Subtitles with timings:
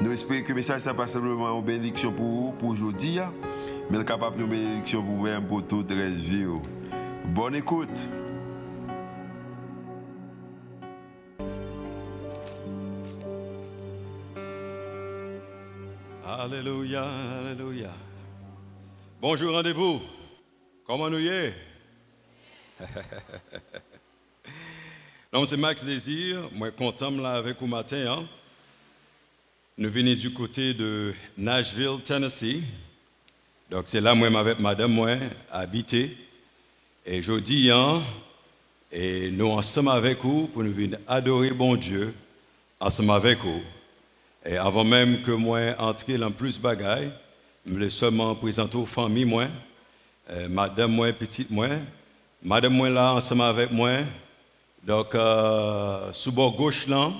[0.00, 3.34] Nous espérons que le message n'est pas simplement une bénédiction pour vous, pour aujourd'hui, hein.
[3.90, 6.46] mais capable de bénédiction pour vous-même, pour toute la vie.
[6.46, 6.62] Oh.
[7.26, 7.88] Bonne écoute.
[16.24, 17.04] Alléluia,
[17.40, 17.90] Alléluia.
[19.20, 20.00] Bonjour, rendez-vous.
[20.86, 21.54] Comment nous y est?
[25.30, 26.48] Non, c'est Max Désir.
[26.54, 28.20] Moi, content là avec vous matin.
[28.20, 28.37] Hein?
[29.80, 32.64] Nous venons du côté de Nashville, Tennessee.
[33.70, 35.10] Donc, c'est là, moi, avec madame, moi,
[35.52, 36.16] habité.
[37.06, 38.02] Et dis, hein,
[38.90, 42.12] et nous ensemble avec vous pour nous venir adorer bon Dieu,
[42.80, 43.62] ensemble avec vous.
[44.44, 47.12] Et avant même que moi entre dans plus de bagailles,
[47.64, 49.46] je voulais seulement présenter aux familles, moi,
[50.28, 51.68] euh, madame, moi, petite, moi,
[52.42, 53.98] madame, moi, là, ensemble avec moi.
[54.82, 57.12] Donc, euh, sous bord gauche, là,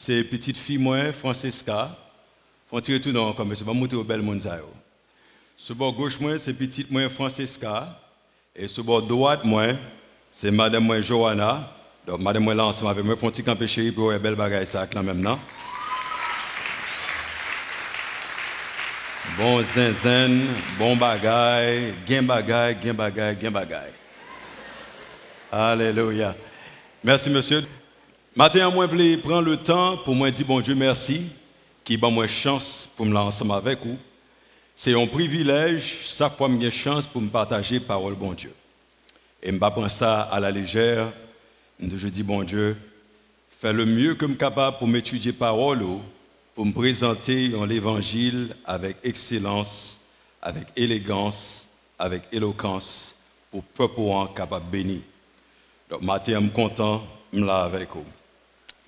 [0.00, 1.90] c'est petite fille, moi, Francesca.
[2.70, 4.40] Faut tirer tout dans comme c'est pas monter au bel monde
[5.56, 7.98] Sous bord gauche, moi, c'est petite, moi, Francesca.
[8.54, 9.74] Et sous bord droite, moi,
[10.30, 11.72] c'est madame, moi, Johanna.
[12.06, 14.86] Donc, madame, moi, là, ensemble avec moi, font petit camper chérie pour belle bagaille, ça,
[14.94, 15.40] là, même, non?
[19.36, 20.30] Bon zinzin,
[20.78, 23.92] bon bagaille, gain bagaille, gain bagaille, gain bagaille.
[25.50, 26.36] Alléluia.
[27.02, 27.66] Merci, monsieur.
[28.38, 31.22] Matin, moi, je prendre le temps pour moi dire, bon Dieu, merci,
[31.82, 33.98] qui m'a moi chance pour me lancer avec vous.
[34.76, 38.54] C'est un privilège, chaque fois que chance pour me partager parole, bon Dieu.
[39.42, 41.12] Et je prends ça à la légère.
[41.80, 42.76] Je dis, bon Dieu,
[43.58, 45.84] fais le mieux que je suis capable pour m'étudier parole,
[46.54, 50.00] pour me présenter dans l'évangile avec excellence,
[50.40, 51.68] avec élégance,
[51.98, 53.16] avec éloquence,
[53.50, 54.00] pour peuple
[54.36, 55.00] capable de bénir.
[55.90, 57.02] Donc, matin, je suis content,
[57.32, 58.04] je suis là avec vous.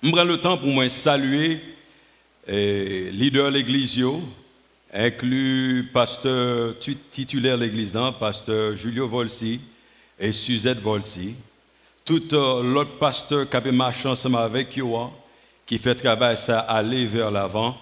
[0.03, 1.61] Je prends le temps pour moi saluer
[2.47, 4.03] les eh, leader de l'Église,
[4.91, 6.73] inclus pasteur
[7.07, 9.61] titulaire de l'Église, hein, pasteur Julio Volsi
[10.17, 11.35] et Suzette Volsi,
[12.03, 15.11] tout euh, l'autre pasteur qui a marché ensemble avec eux, hein,
[15.67, 17.77] qui fait travail ça aller vers l'avant,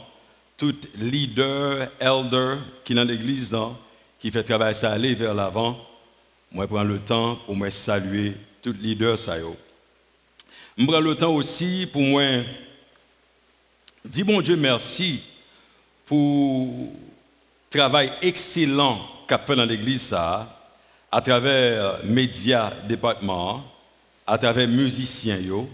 [0.58, 3.78] tout leader, elder qui est dans l'Église, hein,
[4.20, 5.80] qui fait travail ça aller vers l'avant,
[6.52, 9.38] moi prends le temps pour me saluer tout leader ça
[10.80, 12.24] Je prends le temps aussi pour moi
[14.06, 15.22] dis bon Dieu merci
[16.06, 23.66] pour le travail excellent qu'a fait dans l'église à travers médias département,
[24.26, 25.70] à travers musiciens yo,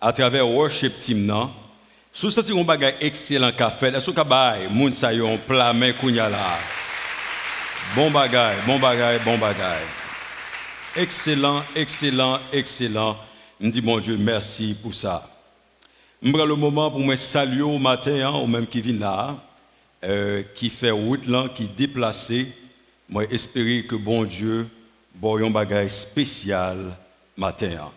[0.00, 1.50] à travers worship team nan.
[2.10, 5.92] Sous ça c'est un bagage excellent qu'a fait, est-ce bail moun sa yo main
[6.30, 6.58] là?
[7.94, 9.84] Bon bagage, bon bagage, bon bagage.
[10.96, 13.27] Excellent, excellent, excellent.
[13.60, 15.28] Je dis, mon Dieu, merci pour ça.
[16.22, 19.36] Je prends le moment pour me saluer au matin, hein, au même qui vient là,
[20.04, 22.52] euh, qui fait route là, qui déplacé.
[23.08, 24.68] Moi, espérer que bon Dieu,
[25.14, 26.96] bon un bagage spécial
[27.36, 27.78] matin.
[27.82, 27.90] Hein.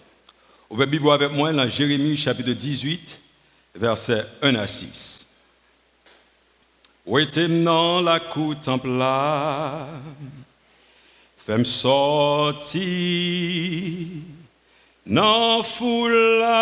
[0.69, 3.19] Ouvrez Bible avec moi dans Jérémie chapitre 18,
[3.75, 5.27] versets 1 à 6.
[7.05, 8.19] Où était dans la
[11.65, 12.81] sortir
[15.05, 16.61] Nan foula,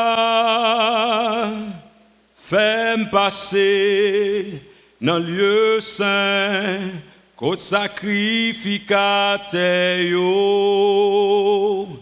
[2.39, 4.61] fèm pase,
[5.03, 7.03] nan lye sen,
[7.35, 11.99] kote sakrifikate yo,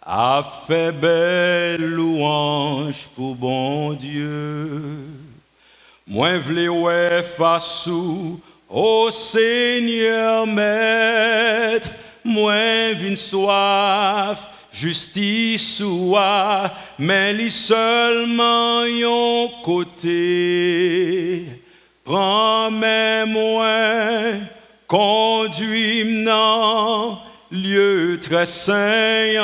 [0.00, 5.04] a fè bel louange pou bon Diyo.
[6.08, 11.92] Mwen vle wè fasou, o Seigneur mètre,
[12.24, 14.48] mwen vin soif,
[14.78, 21.46] justice soit, mais li seulement yon côté.
[22.04, 24.38] Prends mes moins,
[24.86, 27.18] conduis dans
[27.50, 29.34] lieu très saint.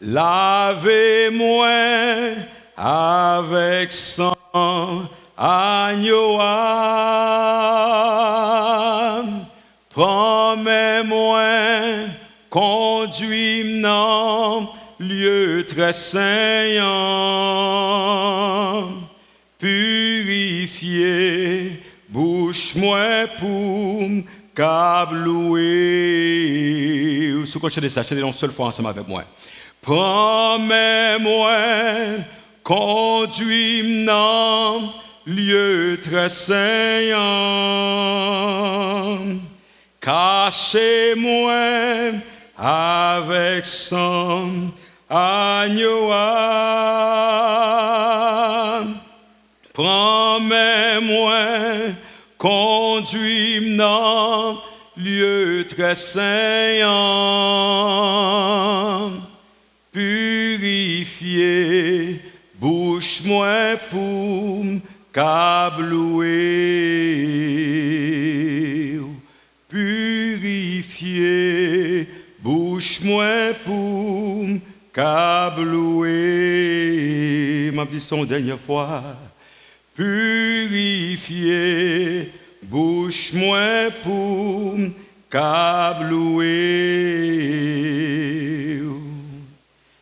[0.00, 1.68] Lavez-moi
[2.76, 4.34] avec sang
[5.36, 6.38] agneau.
[9.90, 11.42] Promets-moi
[11.98, 13.06] conduis dans
[14.98, 16.78] lieu très saint,
[19.58, 24.08] purifié purifier, bouche moi pour
[25.12, 25.62] louer.
[27.36, 29.22] Ou ce que je ça, je une seule fois ensemble avec moi.
[29.80, 31.52] Promets-moi,
[32.64, 34.80] conduis-moi
[35.26, 36.56] lieu très saint.
[40.00, 41.52] Cachez-moi
[42.58, 44.70] avec son
[45.08, 46.10] agneau.
[49.72, 51.38] Promets-moi,
[52.36, 54.62] conduis-moi
[54.96, 56.24] lieu très saint.
[59.92, 62.20] Purifié,
[62.58, 64.64] bouche-moi pour
[65.12, 66.26] Cabloué,
[72.78, 74.46] bouche-moi pour
[74.92, 76.12] cabloué.
[77.74, 79.16] Ma dit son dernière fois,
[79.96, 81.50] purifié,
[82.62, 84.78] bouche-moi pour
[85.28, 86.44] cabloué.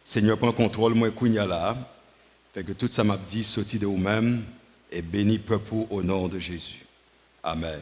[0.04, 1.08] Seigneur, prends contrôle, moi,
[1.46, 1.78] là.
[2.52, 4.44] Fait que tout ça m'a dit, sorti de vous-même
[4.92, 6.84] et béni peuple au nom de Jésus.
[7.42, 7.80] Amen.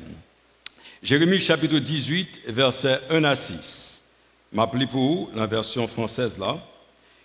[1.03, 3.94] Jérémie chapitre 18, versets 1 à 6.
[4.55, 6.57] M'appelez pour la version française là.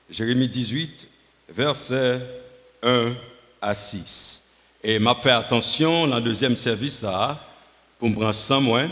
[0.10, 1.08] Jérémie 18,
[1.50, 2.20] versets
[2.82, 3.14] 1
[3.62, 4.44] à 6.
[4.84, 7.40] Et m'a fait attention dans le deuxième service là,
[8.00, 8.86] pour me prendre sans moi,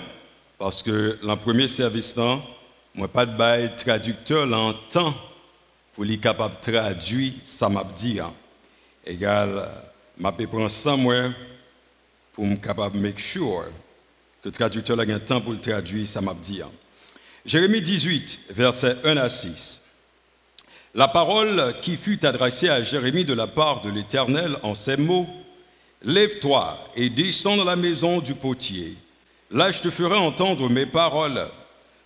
[0.59, 2.37] parce que dans le premier service là,
[2.93, 4.47] moi pas de bail traducteur
[4.87, 5.15] temps
[5.95, 8.19] pour lui capable de traduire ça m'a dit.
[8.19, 8.31] Hein.
[9.03, 9.67] Égal
[10.15, 11.31] je vais prendre ça moi
[12.33, 13.65] pour me capable make sure
[14.43, 16.61] que le traducteur a un temps pour le traduire, ça m'a dit.
[16.61, 16.69] Hein.
[17.47, 19.81] Jérémie 18, versets 1 à 6.
[20.93, 25.27] La parole qui fut adressée à Jérémie de la part de l'Éternel en ces mots
[26.03, 28.97] Lève-toi et descends dans la maison du potier.
[29.49, 31.47] Là, je te ferai entendre mes paroles.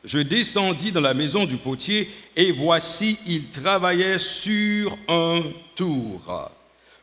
[0.04, 5.42] Je descendis dans la maison du potier, et voici, il travaillait sur un
[5.76, 6.52] tour.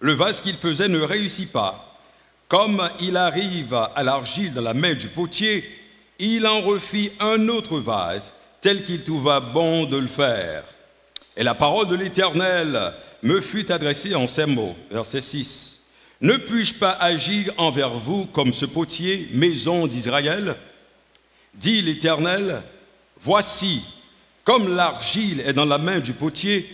[0.00, 1.98] Le vase qu'il faisait ne réussit pas.
[2.46, 5.77] Comme il arrive à l'argile dans la main du potier,
[6.18, 10.64] il en refit un autre vase, tel qu'il trouva bon de le faire.
[11.36, 12.92] Et la parole de l'Éternel
[13.22, 15.80] me fut adressée en ces mots, verset 6.
[16.20, 20.56] Ne puis-je pas agir envers vous comme ce potier, maison d'Israël?
[21.54, 22.62] Dit l'Éternel,
[23.20, 23.82] voici,
[24.42, 26.68] comme l'argile est dans la main du potier,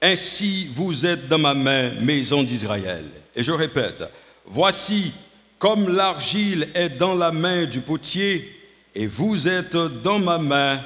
[0.00, 3.04] ainsi vous êtes dans ma main, maison d'Israël.
[3.34, 4.04] Et je répète,
[4.44, 5.12] voici
[5.58, 8.48] comme l'argile est dans la main du potier,
[8.94, 10.80] et vous êtes dans ma main,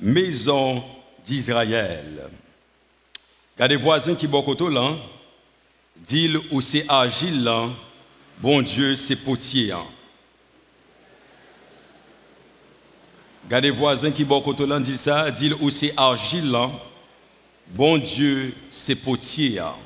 [0.00, 0.82] maison
[1.24, 2.28] d'Israël.
[3.54, 4.96] Regardez les voisins qui bokoto là,
[5.96, 7.68] dit où c'est argile là,
[8.38, 9.72] bon Dieu, c'est potier.
[9.72, 9.84] Hein.
[13.44, 16.56] Regardez les voisins qui bokoto là, dit ça, dit où c'est argile
[17.72, 19.60] Bon Dieu, c'est potier.
[19.60, 19.76] Hein.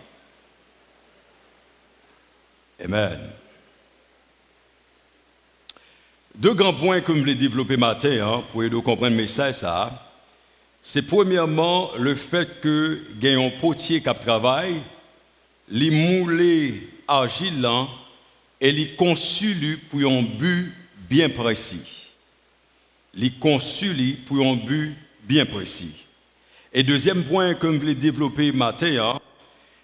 [2.82, 3.30] Amen.
[6.34, 9.54] Deux grands points que je voulais développer matin hein, pour aider à comprendre le message.
[9.54, 10.12] Ça,
[10.82, 14.82] c'est premièrement le fait que un potier qui travaille,
[15.68, 17.64] les mouler argile
[18.60, 20.74] et les conçu pour un but
[21.08, 22.10] bien précis.
[23.14, 26.04] Les conçu pour un but bien précis.
[26.72, 29.20] Et deuxième point que je voulais développer matin, hein,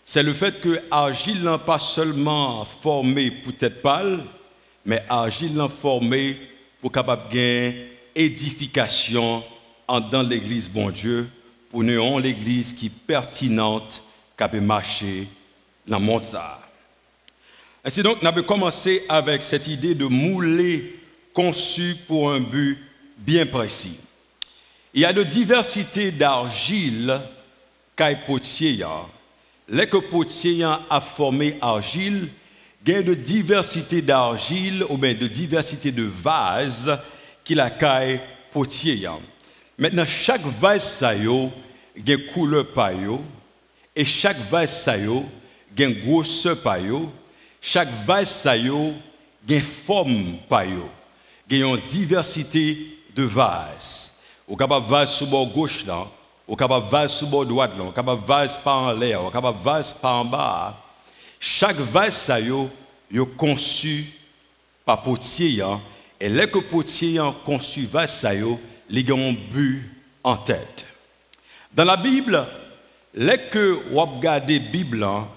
[0.04, 4.24] c'est le fait que Agile n'a pas seulement formé pour tête pâle,
[4.84, 6.36] mais Agile n'a formé
[6.80, 9.42] pour capable gagner édification
[10.10, 11.28] dans l'église bon Dieu,
[11.68, 14.02] pour nous l'église qui est pertinente,
[14.36, 15.28] qui marcher
[15.86, 16.24] dans le monde.
[17.84, 21.00] Ainsi donc, nous commencé avec cette idée de mouler
[21.32, 22.78] conçu pour un but
[23.18, 24.00] bien précis.
[24.92, 27.20] Il y a de diversité d'argile
[27.96, 28.84] qu'un potier.
[29.68, 32.28] Les que potier a formé argile,
[32.86, 36.98] a de diversité d'argile ou bien de diversité de vases
[37.44, 38.20] qu'il a caille
[38.52, 39.08] potier.
[39.78, 41.50] Maintenant, chaque vase ça a une
[42.32, 43.22] couleur payo
[43.94, 47.12] et chaque vase ça a une grosseur payo.
[47.60, 48.94] Chaque vase ça a une
[49.86, 50.88] forme payo.
[51.48, 54.14] Il y a une diversité de vases.
[54.48, 56.06] Ou capable vase sur bord gauche là,
[56.46, 59.58] ou capable vase sur bord droite là, ou capable vase par en l'air, ou capable
[59.62, 60.76] vase par en bas.
[61.42, 62.38] Chaque vase ça
[63.38, 64.04] conçu
[64.84, 65.64] par potier
[66.20, 69.90] et les que potier conçu vase ça yo, les ont but
[70.22, 70.84] en tête.
[71.72, 72.46] Dans la Bible,
[73.14, 75.28] les que regardez Bible hein,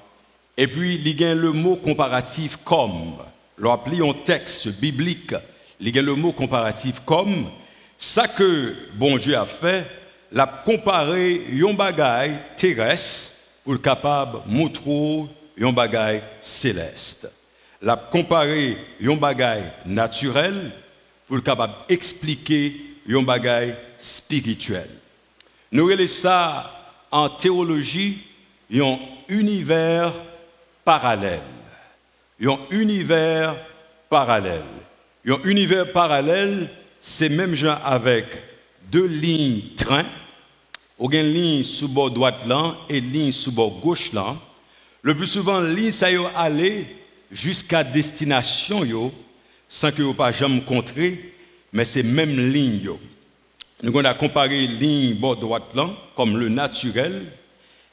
[0.57, 3.15] et puis il y le mot comparatif comme
[3.63, 5.33] appelé un texte biblique,
[5.79, 7.50] il y le mot comparatif comme
[7.98, 9.86] ça que bon Dieu a fait,
[10.33, 13.31] l'a comparé un bagaille terrestre
[13.63, 15.29] pour le capable montrer
[15.63, 17.32] un bagaille céleste.
[17.82, 20.72] L'a comparé un bagaille naturel
[21.27, 22.75] pour le capable expliquer
[23.10, 24.89] un bagaille spirituel.
[25.72, 26.72] Nous relèvons ça
[27.12, 28.20] en théologie
[28.74, 30.13] un univers
[30.84, 31.41] parallèle.
[32.41, 33.55] Un univers
[34.10, 34.62] parallèle.
[35.27, 38.25] Un univers parallèle, c'est même genre avec
[38.91, 40.05] deux lignes train,
[41.00, 44.36] ou une ligne sous bord droite là et ligne sous bord gauche là.
[45.03, 46.88] Le plus souvent, ligne ça y aller
[47.29, 49.12] jusqu'à destination yo,
[49.67, 51.33] sans que vous pas jamais rencontré,
[51.74, 53.00] mais c'est même ligne yo.
[53.81, 57.25] Nous avons comparé ligne bord droite là comme le naturel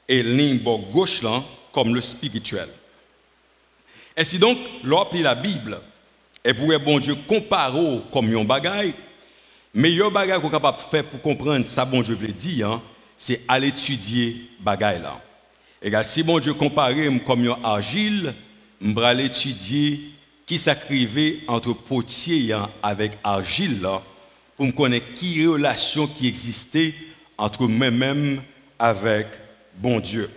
[0.09, 2.69] et ligne bord gauche là comme le spirituel.
[4.17, 5.81] Ainsi donc, l'on la Bible,
[6.45, 8.95] et pour bon Dieu comparer comme un bagaille,
[9.75, 12.83] meilleur bagaille qu'on capable faire pour comprendre ça, bon Dieu veut dire, hein,
[13.17, 15.21] c'est aller étudier bagaille là.
[15.83, 16.93] Et si bon Dieu compare
[17.27, 18.35] comme un argile,
[18.83, 20.01] je vais étudier
[20.45, 23.89] qui s'écrivait entre potier avec argile
[24.57, 26.93] pour me connaître qui relation qui existait
[27.39, 28.43] entre moi-même
[28.79, 29.29] avec
[29.79, 30.29] bon Dieu.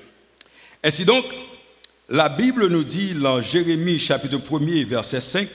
[0.81, 1.25] Ainsi donc,
[2.07, 5.49] la Bible nous dit dans Jérémie chapitre 1er verset 5,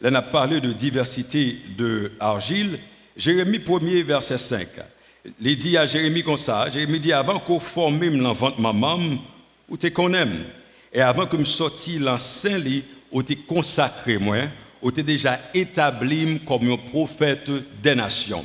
[0.00, 2.78] là on a parlé de diversité de argile.
[3.16, 4.68] Jérémie 1er verset 5.
[5.40, 9.18] Il dit à Jérémie comme ça, Jérémie dit avant qu'on forme l'enfant ma maman,
[9.72, 10.26] ou te connais
[10.92, 14.48] et avant que me sorti l'ancien lit, ou te consacré moi,
[14.82, 17.50] ou te déjà établi comme un prophète
[17.82, 18.44] des nations.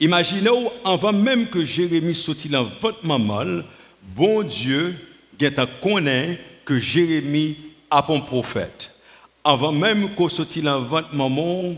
[0.00, 0.50] Imaginez
[0.84, 3.62] avant même que Jérémie sorti l'enfant maman,
[4.02, 4.96] bon Dieu,
[5.38, 5.46] qui
[5.80, 7.56] connaît que Jérémie
[7.88, 8.90] a un prophète.
[9.44, 11.76] Avant même qu'on sorti l'enfant maman,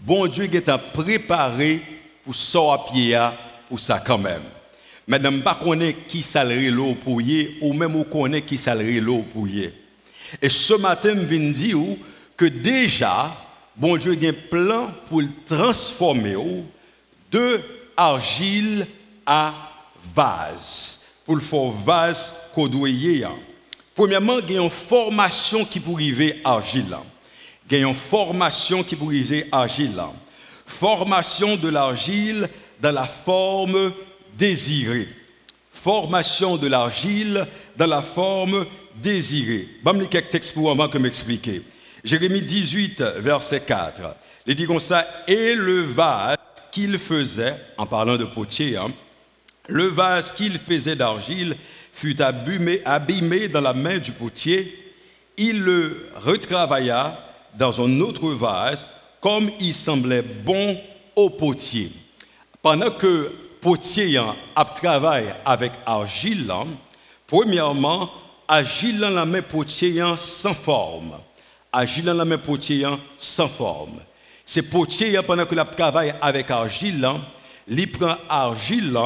[0.00, 1.80] bon Dieu a préparé
[2.22, 3.32] pour sortir
[3.68, 4.42] pour ça quand même.
[5.06, 9.24] Madame, pas connaît qui salerait l'eau pour y, ou même on connaît qui salerait l'eau
[9.32, 9.70] pour y.
[10.42, 11.78] Et ce matin, je viens dire
[12.36, 13.36] que déjà,
[13.76, 16.36] bon Dieu a un plan pour transformer
[17.30, 17.60] de
[17.96, 18.86] argile
[19.24, 19.54] à
[20.14, 22.88] vase, pour le faire vase qu'on doit
[23.94, 26.96] Premièrement, il y a une formation qui pour arriver argile.
[27.70, 30.02] Il y a une formation qui pour arriver argile.
[30.66, 32.48] Formation de l'argile
[32.80, 33.92] dans la forme
[34.36, 35.08] désirée.
[35.72, 38.66] Formation de l'argile dans la forme
[39.00, 39.68] désirée.
[39.84, 41.62] Je vais quelques textes pour avant que m'expliquer.
[42.02, 44.16] Jérémie 18, verset 4.
[44.46, 46.36] Il dit comme ça, et le vase
[46.70, 48.92] qu'il faisait, en parlant de potier, hein,
[49.68, 51.56] le vase qu'il faisait d'argile
[51.92, 54.92] fut abîmé, abîmé dans la main du potier.
[55.36, 57.18] Il le retravailla
[57.58, 58.86] dans un autre vase,
[59.20, 60.80] comme il semblait bon
[61.16, 61.90] au potier.
[62.62, 64.18] Pendant que potier
[64.54, 66.52] a travaillé avec argile,
[67.26, 68.10] premièrement,
[68.48, 71.12] argile dans la main potier sans forme.
[71.72, 72.86] Argile dans la main potier
[73.16, 74.00] sans forme.
[74.44, 77.08] C'est potier pendant que la travaille avec argile,
[77.68, 78.98] il prend argile,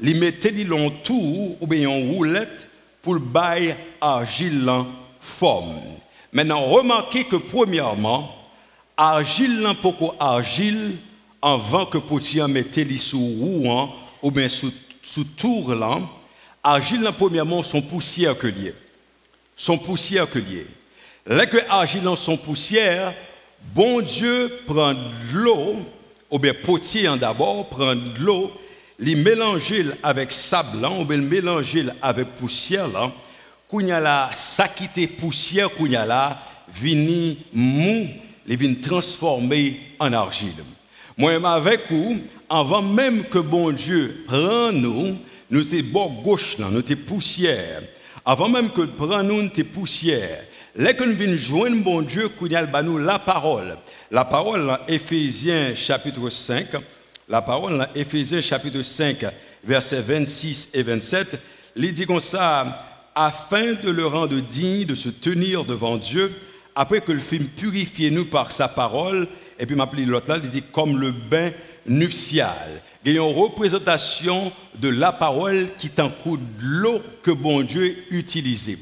[0.00, 2.68] il mettait en tour ou bien en roulette
[3.00, 4.70] pour bailler argile
[5.18, 5.80] forme.
[6.32, 8.30] Maintenant, remarquez que premièrement,
[8.96, 10.96] argile pour argile
[11.46, 13.68] avant que potier mette les sous roue
[14.20, 16.00] ou bien sous, sous tour là,
[16.60, 18.74] argile premièrement son poussière que lié.
[19.54, 20.66] Son poussière que lié.
[21.24, 23.14] Là que argile son poussière,
[23.72, 25.76] bon Dieu prend de l'eau,
[26.32, 28.50] ou bien potier d'abord prend de l'eau,
[28.98, 33.12] les mélanger avec sable ou bien mélanger avec poussière là,
[33.72, 38.08] a la sakité poussière a là, vini mou,
[38.44, 40.64] les vient transformer en argile.
[41.18, 45.16] Moi, avec vous, avant même que bon Dieu prenne nous,
[45.50, 47.82] nous sommes bord gauche, nous sommes poussière.
[48.22, 50.44] Avant même que prenne nous, nous sommes poussière.
[50.76, 52.30] Que nous venons joindre bon Dieu,
[52.84, 53.78] nous la parole.
[54.10, 56.66] La parole dans Éphésiens chapitre 5,
[57.30, 59.24] la parole dans Éphésiens chapitre 5,
[59.64, 61.40] versets 26 et 27,
[61.76, 62.78] il dit comme ça,
[63.14, 66.30] afin de le rendre digne de se tenir devant Dieu,
[66.76, 69.26] après que le film purifie nous par sa parole,
[69.58, 71.50] et puis m'appeler l'autre là, il dit comme le bain
[71.86, 72.82] nuptial.
[73.04, 77.62] Il y a une représentation de la parole qui est coup de l'eau que bon
[77.62, 78.78] Dieu utilisait.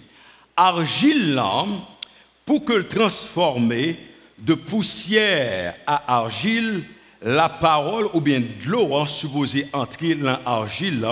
[0.57, 1.65] Argile là,
[2.45, 3.97] pour que le transformer
[4.39, 6.85] de poussière à argile,
[7.23, 11.07] la parole ou bien de l'eau hein, supposé entrer dans l'argile,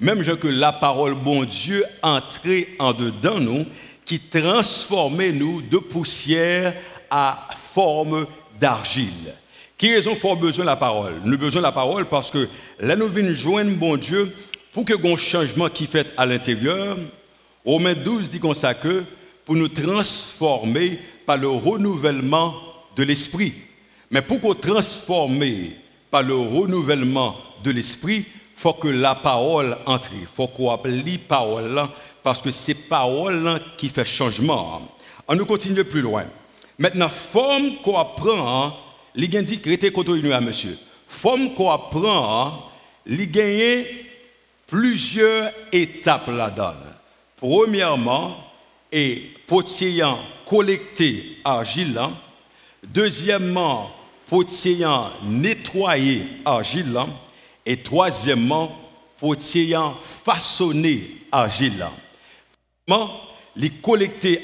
[0.00, 3.64] même que la parole bon Dieu entrer en dedans nous,
[4.06, 6.74] qui transformait nous de poussière
[7.10, 8.26] à forme
[8.58, 9.34] d'argile.
[9.76, 11.14] Qui raison fort besoin de la parole?
[11.24, 12.48] Nous avons besoin de la parole parce que
[12.80, 14.34] là nous venons joindre bon Dieu
[14.72, 16.96] pour que un changement qui fait à l'intérieur.
[17.64, 19.04] Romains 12 dit comme ça que
[19.44, 22.54] pour nous transformer par le renouvellement
[22.96, 23.54] de l'esprit.
[24.10, 25.76] Mais pour qu'on transformer
[26.10, 28.24] par le renouvellement de l'esprit,
[28.56, 30.10] faut que la parole entre.
[30.18, 31.82] Il faut qu'on la parole
[32.22, 34.82] parce que c'est parole qui fait changement.
[35.28, 36.24] On nous continue plus loin.
[36.78, 38.76] Maintenant, forme qu'on apprend,
[39.30, 40.78] gens disent que à monsieur.
[41.06, 42.70] Forme qu'on apprend,
[43.06, 43.30] il
[44.66, 46.74] plusieurs étapes là-dedans.
[47.36, 48.36] Premièrement,
[48.90, 50.02] et potier
[50.46, 52.00] collecter argile.
[52.82, 53.90] Deuxièmement,
[54.28, 54.86] potier
[55.24, 56.98] nettoyer argile.
[57.66, 58.70] Et troisièmement,
[59.18, 59.94] potier yon
[60.24, 61.94] façonné argile lan.
[62.86, 63.08] Man,
[63.58, 64.36] li kolekte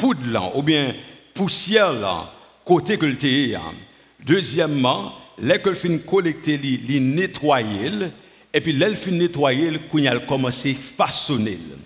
[0.00, 0.94] poud lan ou bien
[1.36, 2.26] poussière lan
[2.66, 3.78] kote ke lte yon.
[4.26, 8.08] Dezyèmman, lè ke l fin kolekte li, li netwayel,
[8.52, 11.76] epi lè l fin netwayel koun yal komanse façonel.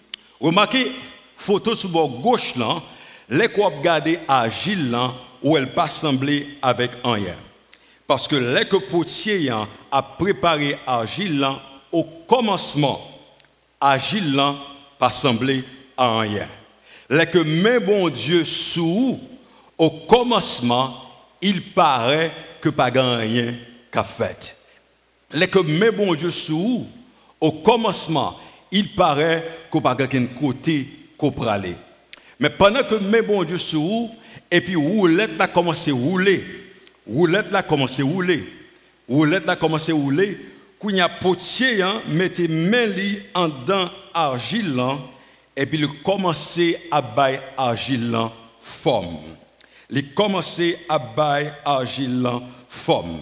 [0.40, 0.86] Remake,
[1.36, 2.80] foto sou bo goch lan,
[3.28, 7.40] lè kwa ap gade argile lan ou el pa semblé avèk anyen.
[8.06, 9.50] Parce que les que potier
[9.90, 13.00] a préparé agile là au commencement,
[13.80, 14.56] agile là
[14.98, 15.64] pas semblé
[15.96, 16.48] à rien.
[17.08, 19.18] Les que mais bon Dieu sous
[19.78, 20.94] au commencement,
[21.40, 23.54] il paraît que pas rien
[23.90, 24.56] qu'a fait.
[25.32, 25.58] Les que
[25.90, 26.86] bon Dieu sous
[27.40, 28.36] au commencement,
[28.70, 30.86] il paraît qu'on pas qu'un côté
[32.40, 33.76] mais pendant que mes bon Dieu se
[34.50, 36.44] et puis roulette a commencé à rouler,
[37.06, 38.44] roulette a commencé à rouler,
[39.08, 40.38] roulette a commencé à rouler,
[40.80, 42.88] qu'il y a potier, hein, mettez main
[43.34, 44.82] en dedans argile,
[45.56, 48.16] et puis il commençait à bailler argile
[48.60, 49.18] forme.
[49.90, 52.28] Il commençait à bailler argile
[52.68, 53.20] forme.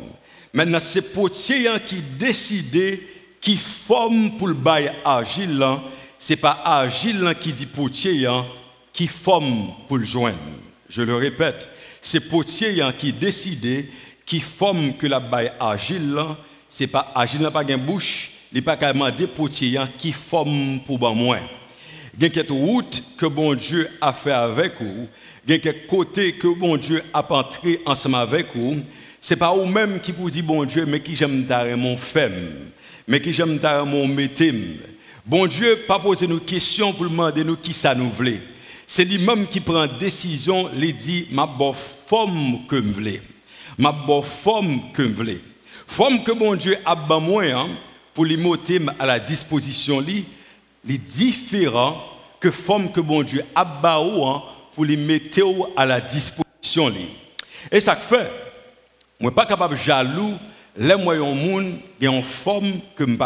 [0.52, 3.00] Maintenant, c'est potier hein, qui décidait
[3.40, 5.62] qui forme pour le bail argile
[6.22, 8.46] c'est pas Agile qui dit potier hein,
[8.92, 10.38] qui forme pour le joindre.
[10.88, 11.68] Je le répète,
[12.02, 13.86] c'est potier hein, qui décide,
[14.26, 16.18] qui forme que la baille Agile,
[16.68, 20.80] c'est pas Agile n'a pas de bouche, il pas carrément des potiers hein, qui forme
[20.84, 21.40] pour ben moins.
[22.20, 25.06] A quelques routes que bon Dieu a fait avec vous,
[25.48, 28.82] a quelques côtés que bon Dieu a entré ensemble avec vous.
[29.20, 32.70] C'est pas vous-même qui vous dit bon Dieu, mais qui j'aime mon femme,
[33.06, 34.56] mais qui j'aime mon métim
[35.24, 38.10] Bon Dieu, pas poser nos questions pour demander nous qui ça nous.
[38.86, 43.22] C'est lui-même qui prend décision, il dit ma bonne forme que me voulez.
[43.78, 45.40] Ma bonne forme que me voulez.
[45.86, 47.22] Forme que bon Dieu a ben
[47.54, 47.70] hein,
[48.14, 48.56] pour les mots
[48.98, 50.24] à la disposition li,
[50.84, 52.02] les différents
[52.40, 54.42] que forme que bon Dieu a hein,
[54.74, 55.40] pour les mettre
[55.76, 57.06] à la disposition li.
[57.70, 58.30] Et ça fait
[59.20, 60.34] moi pas capable jaloux
[60.76, 63.16] les moyens monde en forme que je ne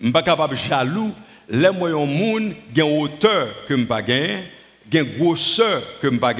[0.00, 1.12] suis pas capable jaloux,
[1.52, 4.44] les moyens moun gen hauteur que je pas gagner,
[4.90, 6.34] gen grosseur que je pas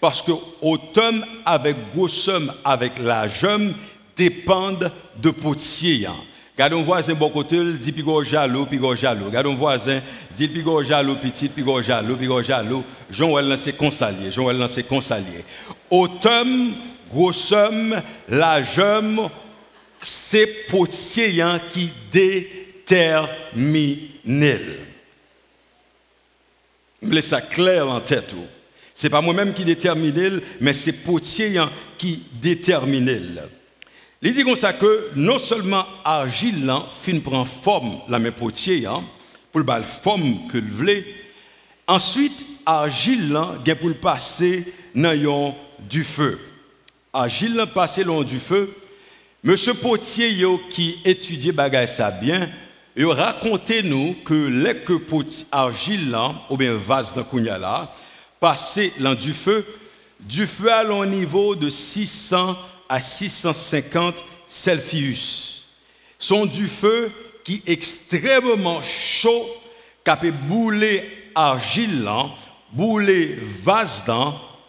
[0.00, 1.12] parce que hauteur
[1.44, 3.74] avec grosseur avec la jeune
[4.16, 6.08] dépendent de potier.
[6.56, 9.30] Gardez un voisin bon côté, il dit pigo jaloux, pigo jaloux.
[9.30, 10.00] Gardez un voisin,
[10.34, 12.82] dit pigo jaloux, petit, pigo jaloux, pigo jaloux.
[13.10, 15.44] Jean-Wel c'est consalier, Jean-Wel c'est consalier.
[15.90, 16.44] Hauteur,
[17.12, 17.70] grosseur,
[18.28, 19.20] la jeune,
[20.02, 22.59] c'est potier qui dé
[22.90, 24.78] terminel.
[27.00, 28.34] Je laisse ça clair en tête.
[28.96, 31.62] Ce n'est pas moi-même qui détermine, mais c'est Potier
[31.96, 33.42] qui détermine.
[34.20, 38.88] Il dit que non seulement argile fin prend forme la même Potier
[39.52, 41.04] pour la forme que le voulait,
[41.86, 44.64] ensuite argile vient pour le passer
[44.96, 45.56] dans
[45.88, 46.40] du feu.
[47.12, 48.74] Argile passer dans du feu.
[49.44, 52.50] Monsieur Potier qui étudiait bagay ça bien,
[52.96, 55.00] et racontez-nous que les que
[55.52, 56.16] argile
[56.48, 57.92] ou bien vase dans là,
[58.40, 59.64] passé dans du feu,
[60.18, 62.56] du feu à un niveau de 600
[62.88, 65.64] à 650 Celsius.
[66.18, 67.12] Sont du feu
[67.44, 69.46] qui est extrêmement chaud,
[70.04, 72.08] qui peut bouler argile,
[72.72, 74.04] bouler vase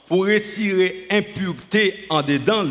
[0.07, 2.63] pour retirer impureté en dedans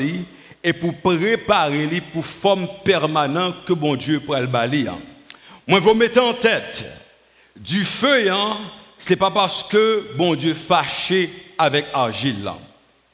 [0.62, 4.90] et pour préparer les pour forme permanente que bon Dieu pour le balayer.
[5.70, 6.84] Moi, vous mettez en tête,
[7.54, 8.58] du feu, hein,
[8.98, 12.58] c'est pas parce que bon Dieu fâché avec argile, là,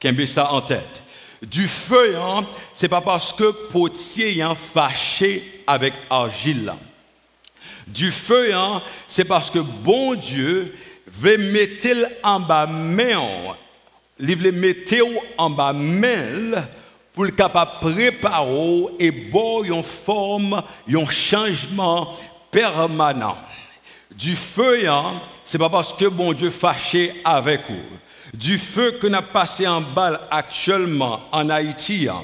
[0.00, 1.02] qu'il ça en tête.
[1.42, 6.72] Du feu, hein, c'est pas parce que potier hein, fâché avec argile.
[7.88, 10.74] Du feu, hein, c'est parce que bon Dieu
[11.08, 13.54] veut mettre en bas main
[14.18, 14.94] il mettre
[15.36, 16.64] en bas main
[17.12, 22.16] pour le capable préparer et bon une forme, un changement
[22.50, 23.36] permanent.
[24.14, 27.82] Du feu, hein, c'est pas parce que bon Dieu fâché avec vous.
[28.32, 32.22] Du feu que nous passé en balle actuellement en Haïti, hein,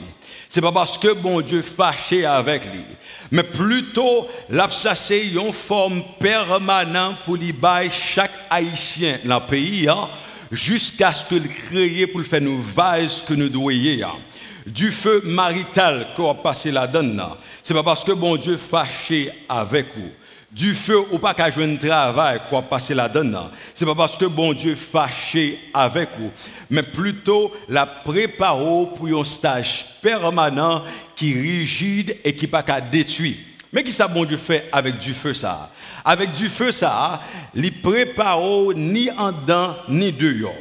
[0.48, 2.84] c'est pas parce que bon Dieu fâché avec lui,
[3.30, 7.54] mais plutôt l'absassé une forme permanente pour lui
[7.90, 10.08] chaque haïtien dans le pays, hein,
[10.50, 14.08] jusqu'à ce qu'il crée pour faire nous vase que nous doyons.
[14.66, 17.22] Du feu marital qu'on a passé la donne,
[17.62, 20.10] c'est pas parce que bon Dieu fâché avec vous
[20.52, 23.38] du feu ou pas qu'à jouer un travail quoi passer la donne.
[23.74, 26.30] C'est pas parce que bon Dieu fâché avec vous,
[26.68, 30.84] mais plutôt la préparer pour un stage permanent
[31.16, 33.36] qui rigide et qui pas qu'à détruire.
[33.72, 35.70] Mais qui ça bon Dieu fait avec du feu ça?
[36.04, 37.22] Avec du feu ça,
[37.54, 38.40] il prépare
[38.74, 40.52] ni en dedans ni dehors.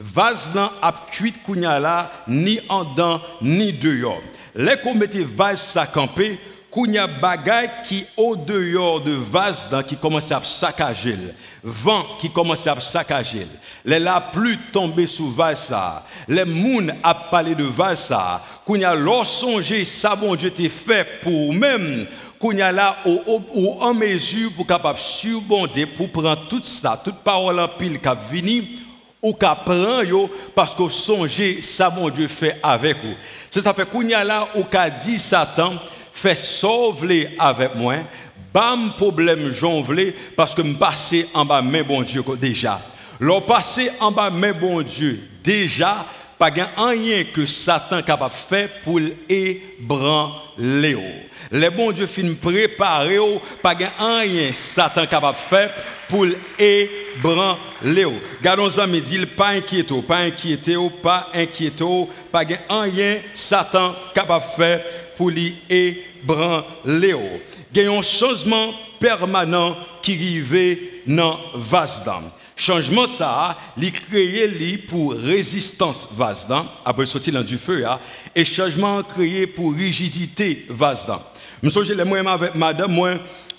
[0.00, 4.16] Vaz nan ap kuit kounya la ni an dan ni deyo.
[4.56, 6.38] Le kon mette vaz sakampe,
[6.72, 11.28] kounya bagay ki o deyo de vaz nan ki komanse ap sakajel.
[11.60, 13.50] Van ki komanse ap sakajel.
[13.84, 16.06] Le la plu tombe sou vaz sa.
[16.32, 18.40] Le moun ap pale de vaz sa.
[18.64, 22.06] Kounya lor sonje sa bon jete fe pou mèm.
[22.40, 26.96] Kounya la ou an mezu pou kapap subonde pou pran tout sa.
[26.96, 28.88] Tout parol an pil kap vini.
[29.22, 33.14] Ou qu'a prend yo parce que songer ça bon Dieu fait avec vous
[33.50, 35.72] c'est ça fait kounya là ou qu'a dit Satan
[36.20, 37.94] fait sauver avec moi,
[38.52, 42.82] bam problème jonvelé parce que me passer en bas mais bon Dieu déjà.
[43.18, 46.06] L'on passé en bas mais bon Dieu déjà
[46.40, 51.10] pa gen anyen ke Satan kapap fe pou l'ebran le yo.
[51.52, 53.26] Le bon Diyo fin prepare yo,
[53.60, 55.66] pa gen anyen Satan kapap fe
[56.08, 58.14] pou l'ebran le yo.
[58.40, 61.92] Gadon zan me dil, pa enkyeto, pa enkyeto, pa enkyeto,
[62.32, 64.72] pa gen anyen Satan kapap fe
[65.18, 67.24] pou l'ebran le yo.
[67.74, 68.72] Gen yon chanjman
[69.02, 70.66] permanent ki rive
[71.04, 71.36] nan
[71.68, 72.30] vasdam.
[72.60, 76.06] Changement ça, il créé pour résistance
[76.84, 77.98] après sortir dans du feu, hein.
[78.34, 81.22] et changement créé pour rigidité Vasdan.
[81.62, 83.14] Je suis moi avec madame, moi,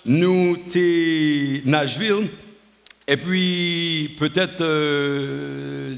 [0.06, 2.30] nous sommes Nashville,
[3.08, 5.96] et puis peut-être euh,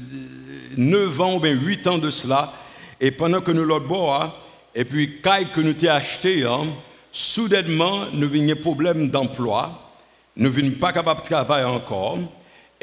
[0.74, 2.54] 9 ans ou bien 8 ans de cela,
[2.98, 4.32] et pendant que nous l'autre hein,
[4.74, 6.68] et puis, quand que nous t'ai acheté, hein,
[7.12, 9.92] soudainement, nous avons un problème d'emploi.
[10.36, 12.18] Nous ne pas capables de travailler encore.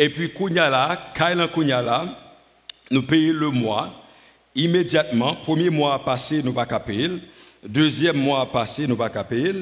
[0.02, 2.06] Et puis, Kounyala, Kaila Kounyala,
[2.90, 3.94] nous payons le mois.
[4.56, 7.12] Immédiatement, premier mois passé, nous pas payer.
[7.64, 9.54] Deuxième mois passé, nous pas payer.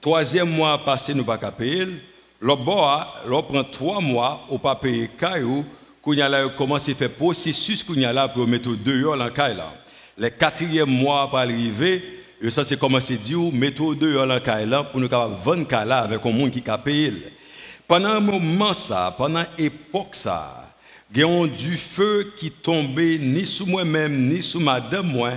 [0.00, 1.88] Troisième mois passé, nous pas payer.
[2.40, 5.66] Mois, l'on prend trois mois, on pas payer Kailou.
[6.00, 9.72] Kounyala commence à faire processus Kounyala pour mettre deux heures dans Kaila
[10.16, 12.02] le quatrième mois pour arriver,
[12.40, 16.24] et ça c'est commencé à dire, mettons deux en la pour nous vendre Kaila avec
[16.24, 17.12] un monde qui a payé.
[17.88, 20.74] Pendant un moment ça, pendant époque ça,
[21.10, 25.30] a du feu qui tombait ni sous moi-même, ni sous madame moi.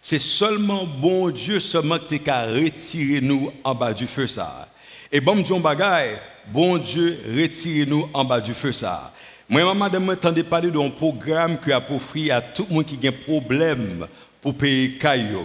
[0.00, 4.66] C'est seulement bon Dieu seulement qui a retiré nous en bas du feu ça.
[5.12, 6.18] Et bon Dieu bagaille,
[6.50, 9.12] bon Dieu retire nous en bas du feu ça.
[9.46, 13.10] Moi, madame, m'entendais parler d'un programme qui a offert à tout le monde qui a
[13.10, 14.06] un problème
[14.40, 15.44] pour payer caillou.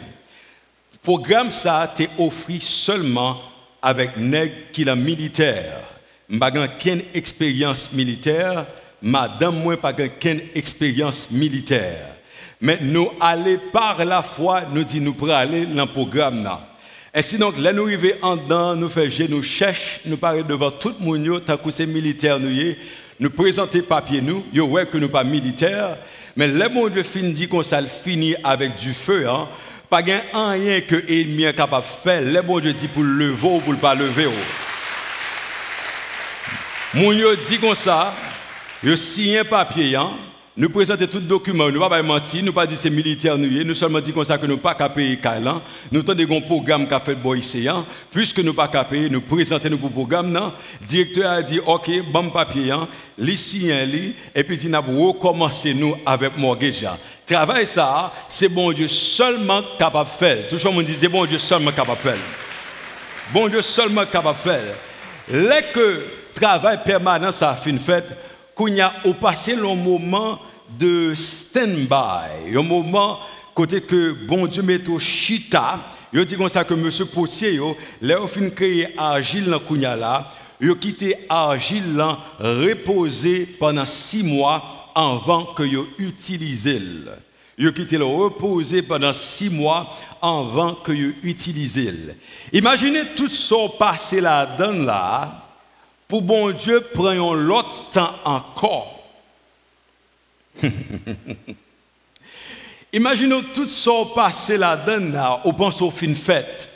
[1.03, 3.41] Programme ça t'est offert seulement
[3.81, 5.94] avec nèg qui est militaire.
[6.27, 8.65] M'pas aucune expérience militaire,
[9.01, 12.15] madame moi pas aucune expérience militaire.
[12.59, 16.67] Mais nous aller par la foi, nous dit nous pour aller dans le programme là.
[17.13, 20.95] Et sinon, là nous arrivons en dedans, nous faisons, nous cherchons, nous parler devant tout
[20.99, 22.49] le monde, tant que c'est militaire nous
[23.19, 25.97] nous présenter papier nous, yo ouais que nous pas militaires,
[26.35, 29.47] mais le bon Dieu finit dit qu'on ça finit avec du feu hein.
[29.89, 33.47] Pas rien que l'ennemi est capable de faire, le bon Dieu dit pour le lever
[33.47, 34.27] ou pour le pas lever.
[36.95, 38.13] Mon dit comme ça,
[38.81, 40.11] yo signe un papier hein.
[40.55, 43.75] Nous présentons tout document, nous ne pas mentir, nous pas dire c'est militaire nous, nous
[43.75, 45.19] seulement dit comme ça que nous pas qu'à payer.
[45.91, 47.85] Nous avons un programme qu'a fait le hein.
[48.09, 51.91] puisque nous pas qu'à payer, nous présentons nous pour programme Le directeur a dit OK,
[52.09, 53.35] bon papier hein, li
[53.69, 56.87] hein, et puis il a recommencer nous avec mortgage.
[57.25, 60.47] Travail ça, c'est bon Dieu seulement capable de faire.
[60.47, 62.17] Toujours on dit c'est bon Dieu seulement capable de faire.
[63.33, 64.75] Bon Dieu seulement capable de faire.
[65.27, 66.01] Dès que
[66.35, 68.05] travail permanent ça a fin fait,
[68.53, 70.39] qu'on a passé le moment
[70.77, 73.19] de stand-by, un moment
[73.53, 75.79] côté que bon Dieu met au chita,
[76.11, 80.27] yo dit comme ça que monsieur Potier yo, là fin créer argile dans kounya là,
[80.59, 86.81] yo quitté argile là reposer pendant six mois avant que vous utilisez.
[87.57, 89.89] Vous quittez le reposer pendant six mois
[90.21, 91.93] avant que vous utilisez.
[92.51, 95.44] Imaginez tout ce passé là-dedans là,
[96.07, 99.03] pour bon Dieu prendre l'autre temps encore.
[102.93, 106.69] Imaginez tout ce passé là-dedans là, au pense au fin fête.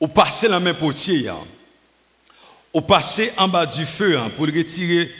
[0.00, 1.28] Au passé la main potier.
[1.28, 1.38] Hein.
[2.72, 5.10] Au passé en bas du feu hein, pour retirer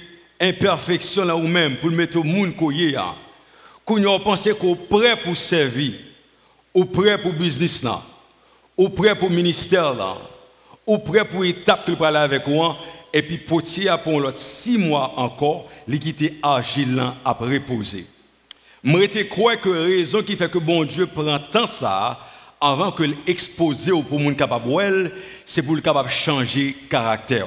[0.41, 3.15] imperfection là ou même pour mettre au monde koye a.
[3.85, 5.95] Qu'on a pensé qu'on prêt pour servir,
[6.75, 8.03] ou prêt pour business là,
[8.77, 9.95] ou prêt pour ministère
[10.89, 12.77] ou prêt pour étape que parler avec moi
[13.13, 18.07] et puis potier pour l'autre six mois encore, l'équité agile là à reposer.
[18.83, 22.19] Moi crois que raison qui fait que bon Dieu prend tant ça
[22.61, 25.13] avant que l'exposer au pour capable
[25.45, 27.47] c'est pour le capable changer caractère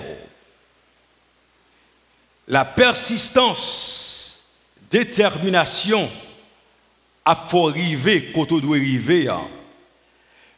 [2.52, 4.44] la persistance,
[4.90, 6.12] détermination,
[7.24, 9.30] à faut arriver on doit arriver.
[9.30, 9.48] Hein.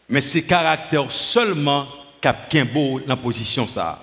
[0.09, 1.85] Mais c'est caractère seulement
[2.23, 3.99] dans la position ça.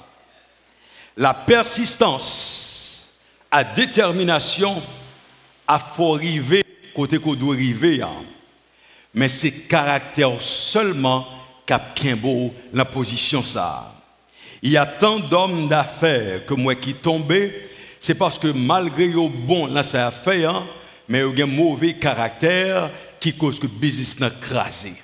[1.16, 3.12] La persistance,
[3.52, 4.83] la détermination,
[5.66, 7.56] à faut arriver côté qu'on doit.
[7.56, 8.24] Hein.
[9.14, 11.26] Mais c'est caractère seulement
[12.16, 13.94] beau dans la position ça.
[14.62, 19.28] Il y a tant d'hommes d'affaires que moi qui tombaient c'est parce que malgré le
[19.28, 20.66] bon là ça a fait, hein,
[21.06, 24.94] mais il y a un mauvais caractère qui cause que le business n'a crasé.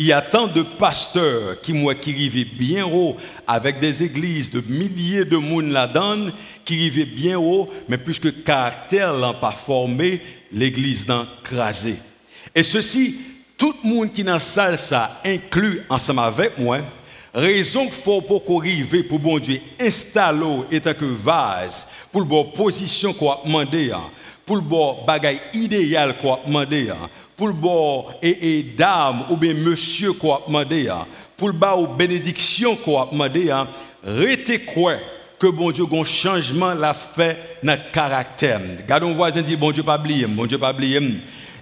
[0.00, 2.12] Il y a tant de pasteurs qui, moi, qui
[2.44, 6.30] bien haut avec des églises de milliers de monde là-dedans,
[6.64, 11.96] qui vivaient bien haut, mais puisque le caractère n'a pas formé, l'église n'a crasé.
[12.54, 13.18] Et ceci,
[13.56, 16.78] tout le monde qui est dans la salle, ça inclut ensemble avec moi,
[17.34, 22.44] Raison qu'il faut pour arriver pour bon Dieu installer étant que vase pour le bon
[22.44, 24.10] position qu'on demandé hein.
[24.46, 27.08] pour le bon bagage idéal qu'on demandé hein.
[27.38, 31.06] Pour le bon et, dame ou bien monsieur qu'on demandé hein.
[31.36, 33.54] pour le bas ou bénédiction qu'on demandé
[34.04, 34.94] restez quoi
[35.38, 38.60] que bon Dieu un changement l'a fait dans le caractère.
[38.88, 41.00] Gardons voisin dit bon Dieu pas oublier, bon Dieu pas oublier.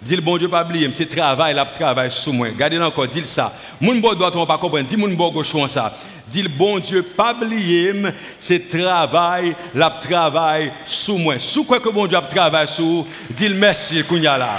[0.01, 2.49] Dis bon Dieu pas oublier, c'est travail, la travail sous moi.
[2.51, 3.53] Gardez encore, dis ça.
[3.79, 5.95] Moun bon doit on pas comprendre, dis moun bon gauche ça.
[6.27, 7.93] Dis bon Dieu pas oublier,
[8.39, 11.39] c'est travail, la travail sous moi.
[11.39, 14.59] Sous quoi que bon Dieu travaille sous, dis merci kounya là.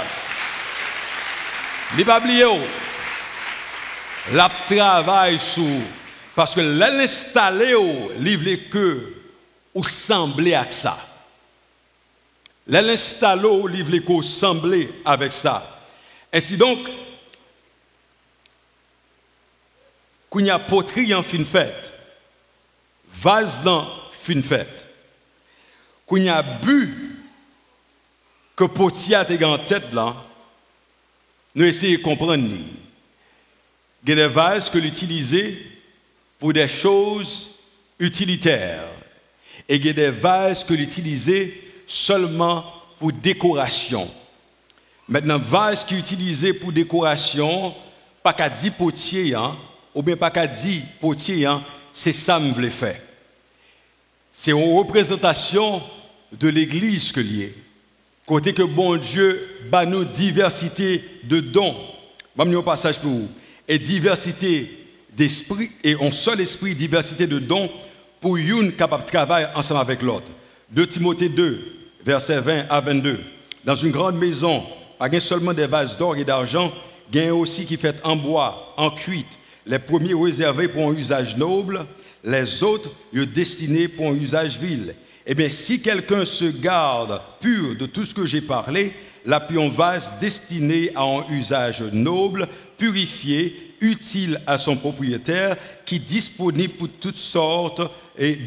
[1.96, 2.44] Ni pas oublier
[4.32, 5.82] la travail sous
[6.34, 7.74] parce que l'installer
[8.18, 9.14] livre que
[9.74, 10.98] ou sembler à ça.
[12.68, 15.80] L'installo livre l'écho semblé avec ça.
[16.32, 16.78] Ainsi donc,
[20.30, 21.92] qu'il y a poterie en fin fête,
[23.10, 24.86] vase dans fin fête,
[26.06, 27.16] qu'il y a bu
[28.54, 30.14] que potier a en tête là,
[31.54, 32.44] nous essayons de comprendre.
[34.02, 35.58] Il y a des vases que l'utiliser
[36.38, 37.50] pour des choses
[37.98, 38.88] utilitaires.
[39.68, 42.64] Et il y a des vases que l'utiliser seulement
[42.98, 44.10] pour décoration.
[45.08, 47.74] Maintenant, vase qui est pour décoration,
[48.22, 49.56] pas qu'à dire potier, hein,
[49.94, 53.00] ou bien pas qu'à dire potier, hein, c'est ça que je faire.
[54.32, 55.82] C'est une représentation
[56.30, 57.54] de l'Église que lié.
[58.28, 61.74] Côté que bon Dieu bat nous diversité de dons.
[62.36, 63.28] Vais un passage pour vous.
[63.66, 64.68] Et diversité
[65.16, 67.70] d'esprit, et un seul esprit, diversité de dons,
[68.20, 70.30] pour une capable de travailler ensemble avec l'autre.
[70.70, 71.58] De Timothée 2,
[72.04, 73.18] versets 20 à 22.
[73.64, 74.62] Dans une grande maison,
[74.98, 76.70] pas seulement des vases d'or et d'argent,
[77.10, 80.92] il y a aussi qui fait en bois, en cuite, les premiers réservés pour un
[80.92, 81.86] usage noble,
[82.22, 84.94] les autres destinés pour un usage vil.
[85.30, 88.94] Eh bien, si quelqu'un se garde pur de tout ce que j'ai parlé,
[89.26, 96.88] l'appui vase destiné à un usage noble, purifié, utile à son propriétaire, qui disponible pour
[96.98, 97.82] toutes sortes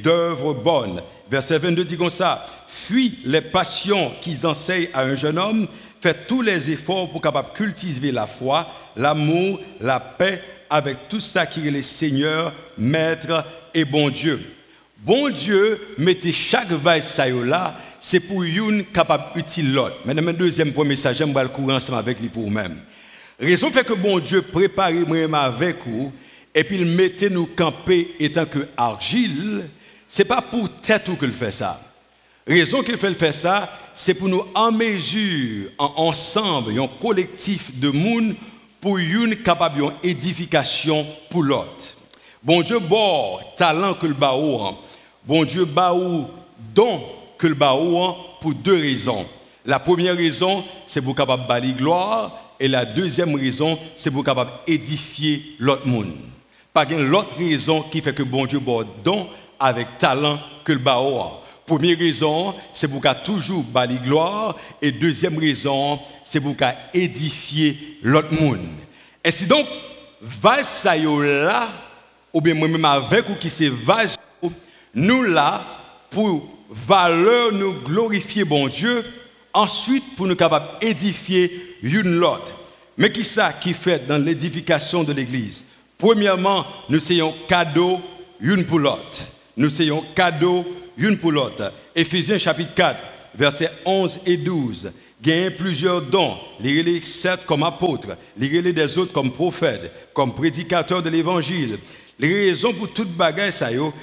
[0.04, 1.04] d'œuvres bonnes.
[1.30, 5.68] Verset 22 dit comme ça, fuis les passions qu'ils enseignent à un jeune homme,
[6.02, 11.46] faites tous les efforts pour capable cultiver la foi, l'amour, la paix avec tout ça
[11.46, 14.42] qui est le Seigneur, Maître et bon Dieu.
[15.04, 19.96] Bon Dieu, mettez chaque vase là, c'est pour une capable utile l'autre.
[20.06, 22.78] Maintenant, deuxième point message, j'aime le courir ensemble avec lui pour même.
[23.40, 26.14] Raison fait que bon Dieu prépare moi avec vous,
[26.54, 29.70] et puis il mettait nous camper étant que argile,
[30.08, 31.82] c'est pas pour tête ou qu'il fait ça.
[32.46, 38.36] Raison qu'il fait faire ça, c'est pour nous en mesure, ensemble, un collectif de monde
[38.80, 41.96] pour une capable édification pour l'autre.
[42.44, 44.76] Bon Dieu, bon talent que le baou,
[45.26, 46.28] bon Dieu, baou
[46.74, 47.02] don
[47.38, 49.26] que le baou pour deux raisons.
[49.66, 54.52] La première raison, c'est pour capable bali gloire et la deuxième raison, c'est pour capable
[54.68, 56.14] édifier l'autre monde.
[56.74, 59.28] Pas l'autre raison qui fait que bon Dieu bon don
[59.60, 61.20] avec talent que le baou.
[61.66, 67.98] Première raison, c'est pour qu'à toujours bali gloire et deuxième raison, c'est pour qu'à édifier
[68.02, 68.68] l'autre monde.
[69.24, 69.66] Et si donc
[70.22, 71.70] va ça là
[72.34, 74.04] ou bien moi-même avec ou qui se va
[74.94, 75.66] nous là
[76.10, 79.04] pour valeur nous glorifier bon Dieu,
[79.54, 82.54] ensuite pour nous capables édifier une l'autre.
[82.98, 85.66] Mais qui ça qui fait dans l'édification de l'église?
[85.98, 88.00] Premièrement, nous sayons cadeau
[88.40, 89.32] une pour.
[89.58, 90.66] Nous sayons cadeau
[90.98, 91.74] une pour l'autre.
[91.96, 93.04] Éphésiens chapitre 4,
[93.36, 94.92] versets 11 et 12.
[95.22, 101.10] Gagnez plusieurs dons, les sept comme apôtres, les des autres comme prophètes, comme prédicateurs de
[101.12, 101.78] l'évangile,
[102.22, 103.52] les raisons pour toute bagaille,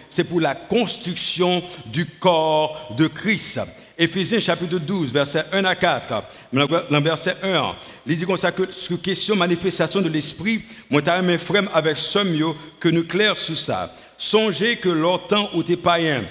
[0.08, 3.60] c'est pour la construction du corps de Christ.
[3.96, 6.24] Éphésiens chapitre 12, verset 1 à 4.
[6.52, 7.74] Dans verset 1,
[8.06, 10.64] il dit comme ça que sur question manifestation de l'esprit,
[11.04, 12.36] t'as mes frères avec somme
[12.80, 13.94] que nous clair sur ça.
[14.16, 16.24] Songez que longtemps où t'es païen,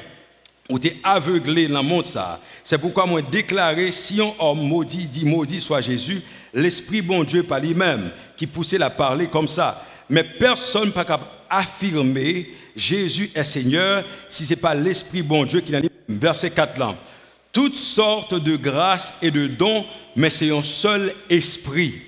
[0.70, 2.42] où t'es aveuglé dans le monde ça.
[2.66, 6.22] C'est pourquoi moi déclaré si un homme maudit dit maudit soit Jésus,
[6.54, 9.86] l'esprit bon Dieu par lui-même qui poussait la parler comme ça.
[10.10, 15.62] Mais personne pas capable affirmer Jésus est Seigneur si ce n'est pas l'Esprit bon Dieu
[15.62, 15.90] qui l'a dit.
[16.08, 16.96] Verset 4 là.
[17.52, 22.02] Toutes sortes de grâces et de dons, mais c'est un seul esprit.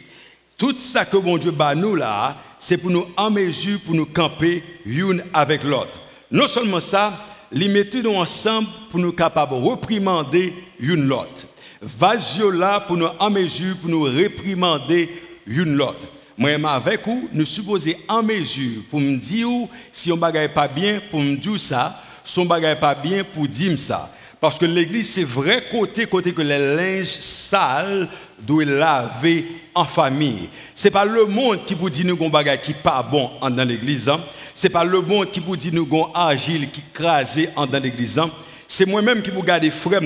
[0.58, 4.06] Tout ça que bon Dieu bat nous là, c'est pour nous en mesure, pour nous
[4.06, 6.02] camper l'une avec l'autre.
[6.30, 11.48] Non seulement ça, les mettre nous ensemble pour nous capables de réprimander l'une l'autre.
[11.82, 15.10] Vasio là pour nous en mesure, pour nous réprimander
[15.48, 16.06] l'une l'autre.
[16.40, 21.02] Moi, avec vous, nous supposons en mesure pour me dire si on ne pas bien
[21.12, 24.10] pour me dire ça, si on ne pas bien pour dire ça.
[24.40, 28.08] Parce que l'église, c'est vrai côté, côté que les linges sales
[28.40, 30.48] doivent laver en famille.
[30.74, 33.68] Ce n'est pas le monde qui vous dit nous qu'on bagaille qui pas bon dans
[33.68, 34.08] l'église.
[34.08, 34.22] Hein.
[34.56, 38.18] Ce n'est pas le monde qui vous dit nous qu'on agile qui crasé dans l'église.
[38.18, 38.32] Hein.
[38.66, 40.00] C'est moi-même qui vous garde frère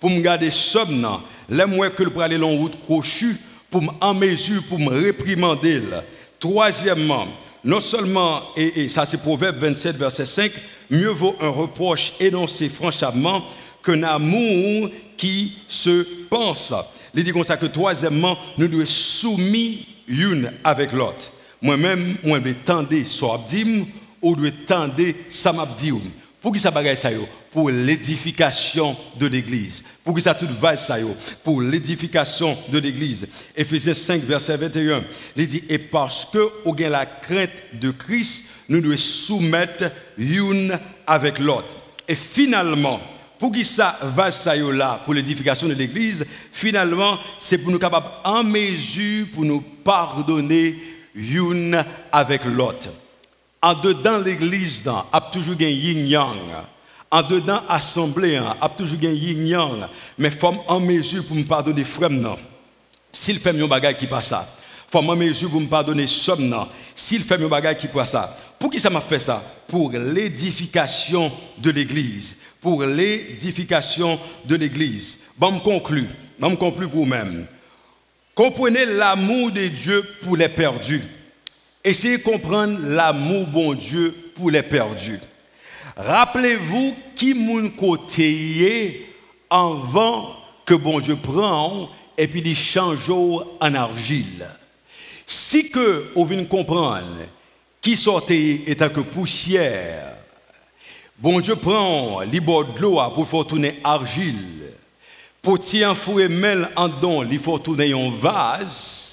[0.00, 1.06] pour me garder somme.
[1.48, 3.36] Les moi que le en route crochue
[3.70, 5.82] pour en mesure pour me réprimander.
[6.38, 7.26] Troisièmement,
[7.64, 10.52] non seulement, et, ça c'est Proverbe 27, verset 5,
[10.90, 13.44] mieux vaut un reproche énoncé franchement
[13.82, 16.74] qu'un amour qui se pense.
[17.14, 21.32] Il dit comme ça que troisièmement, nous devons soumis une avec l'autre.
[21.62, 23.86] Moi-même, moi, je tendre soit abdim
[24.22, 25.52] ou je tendre ça
[26.40, 27.10] Pour qui ça bagaille ça
[27.50, 29.84] pour l'édification de l'Église.
[30.02, 30.96] Pour que ça tout va ça
[31.44, 33.26] pour l'édification de l'Église.
[33.54, 35.04] Éphésiens 5, verset 21,
[35.36, 40.78] il dit, et parce que, au gain la crainte de Christ, nous devons soumettre l'une
[41.06, 41.76] avec l'autre.
[42.08, 43.00] Et finalement,
[43.38, 48.10] pour que ça va ça là, pour l'édification de l'Église, finalement, c'est pour nous capables
[48.24, 50.76] en mesure pour nous pardonner
[51.14, 52.88] l'une avec l'autre.
[53.62, 56.38] En dedans l'Église, il y a toujours un yin-yang
[57.10, 61.84] en dedans assemblée, hein, a toujours gagné yin mais femme en mesure pour me pardonner
[61.84, 62.08] frère.
[63.12, 64.48] S'il fait un bagage qui passe ça,
[64.88, 66.66] femme en mesure pour me pardonner somme.
[66.94, 69.42] S'il fait un bagage qui passe ça, pour qui ça m'a fait ça?
[69.66, 75.18] Pour l'édification de l'église, pour l'édification de l'église.
[75.36, 77.46] Bon, me conclue, bon, me pour vous-même.
[78.34, 81.02] Comprenez l'amour de Dieu pour les perdus.
[81.82, 85.20] Essayez de comprendre l'amour bon Dieu pour les perdus.
[85.96, 89.06] Rappelez-vous qui moun côté
[89.48, 91.88] avant que bon Dieu prend
[92.18, 94.46] et puis il change en argile.
[95.26, 97.26] Si que vous venez comprendre
[97.80, 100.16] qui sortait étant que poussière,
[101.18, 104.60] bon Dieu prend les de l'eau pour faire argile.
[105.40, 109.09] Pour tirer fouet mel en don, il faut tourner un vase.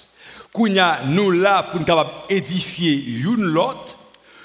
[0.58, 3.96] Kounya nous là pour nous édifier une lot.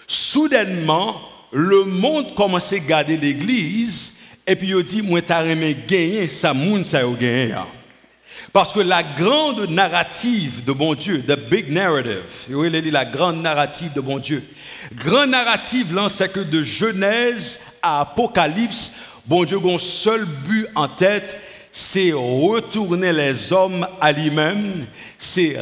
[0.07, 1.23] Soudainement,
[1.53, 6.85] le monde commence à garder l'église et puis il dit moi t'as gagner ça moun
[6.85, 7.55] ça gagné
[8.53, 13.95] parce que la grande narrative de bon Dieu, the big narrative, dit la grande narrative
[13.95, 14.43] de bon Dieu.
[14.95, 18.93] Grande narrative là c'est que de Genèse à Apocalypse,
[19.27, 21.39] bon Dieu a seul but en tête,
[21.75, 24.87] c'est retourner les hommes à lui-même,
[25.19, 25.57] c'est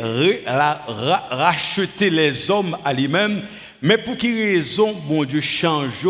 [1.31, 3.43] racheter les hommes à lui-même.
[3.81, 6.07] Mais pour quelle raison, mon Dieu, change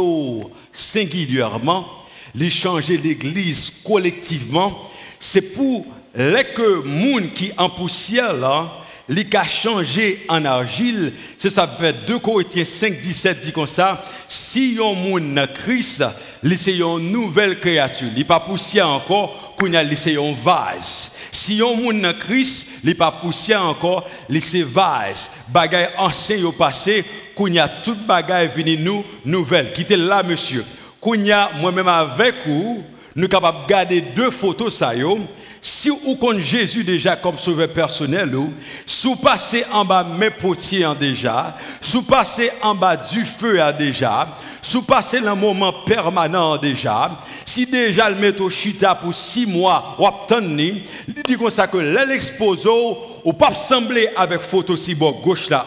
[0.72, 1.86] singulièrement,
[2.34, 5.84] il change l'Église collectivement, c'est pour
[6.14, 8.72] les que monde qui en poussière là,
[9.10, 14.02] li a changé en argile, c'est ça fait 2 Corinthiens 5, 17 dit comme ça,
[14.28, 16.04] si yon moun Christ,
[16.54, 18.08] c'est une nouvelle créature.
[18.16, 21.12] Il pas poussière encore, qu'on a c'est un vase.
[21.30, 24.08] Si on monde dans Christ, il pas poussière encore,
[24.40, 25.30] c'est vase.
[25.52, 27.04] Bagaille ancien au passé,
[27.36, 29.72] qu'on a toute bagaille venu nous nouvelle.
[29.72, 30.64] Quittez là, monsieur.
[30.98, 32.82] Qu'on a moi-même avec vous,
[33.14, 34.94] nous de garder deux photos ça
[35.62, 38.30] si vous connaissez Jésus déjà comme sauveur personnel,
[38.86, 43.60] si vous passez en bas mes potiers déjà, si vous passez en bas du feu
[43.78, 49.14] déjà, si vous passez le moment permanent déjà, si déjà le met au chita pour
[49.14, 54.76] six mois, ou attendez, il dit comme ça que l'exposo, ou pas sembler avec photo
[54.76, 55.66] si gauche là,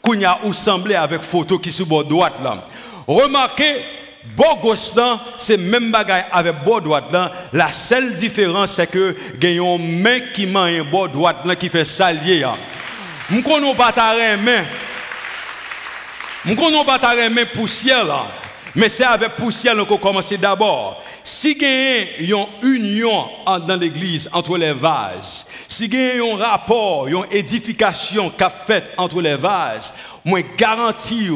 [0.00, 2.34] qu'on ou sembler avec photo qui bord droite.
[3.06, 3.76] Remarquez,
[4.24, 4.74] bon
[5.38, 7.32] c'est même bagaille avec bon droite là.
[7.52, 11.68] La seule différence c'est que a une main qui m'a un bon droite là qui
[11.68, 12.46] fait salier.
[13.30, 14.64] Nous connaissons pas ta main.
[16.44, 18.26] Nous connaissons pas ta main poussière.
[18.74, 21.02] Mais c'est avec poussière qu'on commence d'abord.
[21.24, 23.28] Si y a une union
[23.66, 29.20] dans l'église entre les vases, si y a un rapport, une édification qu'a fait entre
[29.20, 29.92] les vases,
[30.28, 31.30] moi garantis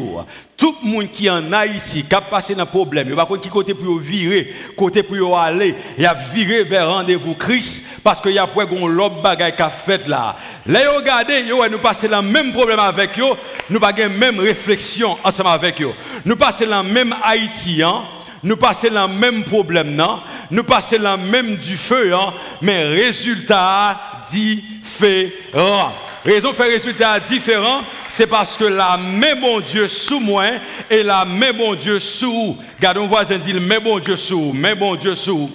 [0.54, 3.72] tout le monde qui en Haïti, qui a passé dans problème, il va qui côté
[3.72, 8.46] pour virer, côté pour aller, il a viré vers rendez-vous Christ parce qu'il y a
[8.46, 10.36] pas un l'autre bagaille qu'a fait là.
[10.66, 13.32] Là regardez, nous passons le même problème avec eux,
[13.70, 15.92] nous pas la même réflexion ensemble avec eux.
[16.26, 18.02] Nous passons le même haïtien,
[18.42, 20.20] nous passons le même problème non,
[20.50, 25.92] nous passons le même du feu hein, mais résultat différent.
[26.24, 27.80] Raison fait résultat différent,
[28.12, 30.44] c'est parce que la main bon Dieu sous moi
[30.90, 32.58] et la main bon Dieu sous.
[32.78, 35.50] Gardons voisin dit, mais bon Dieu sous, mais bon Dieu sous.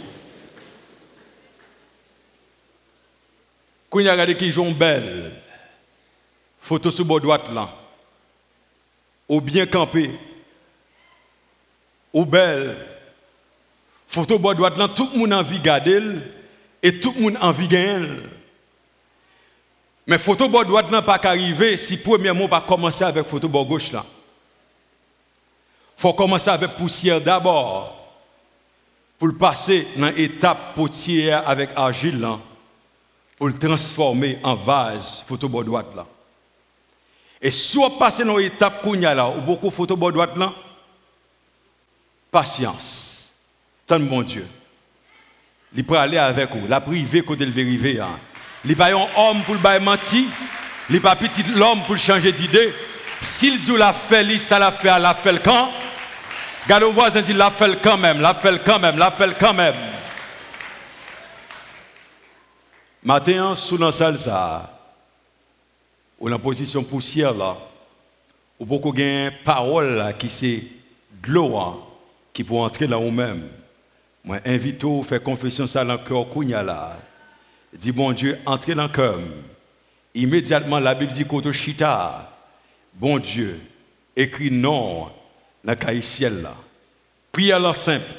[3.88, 5.34] Quand il a regardé qui joue belle,
[6.60, 7.20] photo sous bord
[7.54, 7.70] là,
[9.30, 10.18] ou bien campé,
[12.12, 12.76] ou belle,
[14.08, 16.02] photo bord droite là, tout le monde a envie de garder
[16.82, 18.08] et tout le monde a envie de gagner.
[20.08, 23.92] Mais photo bord droite n'a pas qu'arriver si premièrement pas commencer avec photo bord gauche
[23.92, 24.06] là.
[25.98, 27.94] Faut commencer avec poussière d'abord
[29.20, 32.40] pour le passer dans l'étape potière avec argile là
[33.36, 36.08] pour le transformer en vase photo bord droite là.
[37.42, 40.54] Et si on passe dans l'étape kounya là ou beaucoup photo bord droite là
[42.32, 43.34] patience.
[43.86, 44.48] Tant mon Dieu.
[45.76, 48.00] Il peut aller avec vous, la privé côté le vérifier.
[48.00, 48.18] Hein.
[48.76, 50.28] Pas un homme pour le menti.
[50.90, 52.74] Il pas petit l'homme pour changer d'idée.
[53.22, 55.70] S'il dit la fait, ça la fait, la fait quand?
[56.68, 59.76] Garde au voisin dit la fait quand même, la quand même, la quand même.
[63.04, 64.70] Matin, sous la salle, ça,
[66.20, 67.56] ou la position poussière là,
[68.60, 70.64] ou de parole là, qui c'est
[71.24, 71.78] de l'eau hein,
[72.34, 73.48] qui peut entrer là où même.
[74.24, 76.26] Moi, invite à faire confession ça dans le cœur
[76.66, 76.98] là
[77.74, 79.20] dit bon Dieu, entrez dans le cœur.
[80.14, 82.32] Immédiatement, la Bible dit Koto Chita,
[82.94, 83.60] bon Dieu,
[84.16, 85.12] écrit non
[85.64, 86.56] dans le ciel là.
[87.32, 88.12] Prière la simple.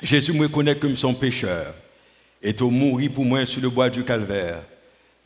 [0.00, 1.74] Jésus me reconnaît comme son pécheur
[2.42, 4.62] et tu mourir pour moi sur le bois du calvaire.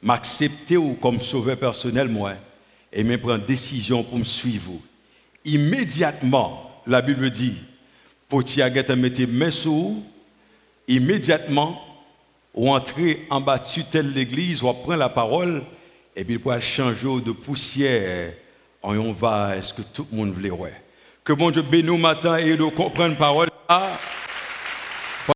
[0.03, 2.35] M'accepter comme sauveur personnel moi
[2.93, 4.73] et me prendre décision pour me suivre.
[5.45, 7.57] Immédiatement, la Bible dit,
[8.29, 10.03] pour mettre mes mains sous,
[10.87, 11.81] immédiatement,
[12.57, 15.63] ou entrer en bas tutelle l'église, ou prendre la parole,
[16.17, 18.33] et puis pour changer de poussière
[18.83, 20.73] en un est-ce que tout le monde voulait.
[21.23, 23.49] Que bon Dieu bénisse matin et de comprendre parole.